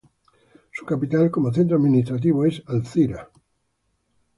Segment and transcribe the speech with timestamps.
[0.71, 3.29] Su capital, como centro administrativo, es Alcira.